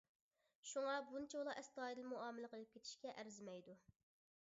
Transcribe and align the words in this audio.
شۇڭا 0.69 0.95
بۇنچىۋالا 1.11 1.55
ئەستايىدىل 1.63 2.09
مۇئامىلە 2.15 2.53
قىلىپ 2.57 2.75
كېتىشكە 2.75 3.15
ئەرزىمەيدۇ. 3.17 3.81